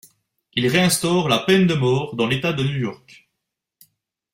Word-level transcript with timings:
Il 0.53 0.65
réinstaure 0.67 1.29
la 1.29 1.37
peine 1.37 1.67
de 1.67 1.75
mort 1.75 2.15
dans 2.15 2.25
l’État 2.25 2.53
de 2.53 2.63
New 2.63 2.75
York. 2.79 3.29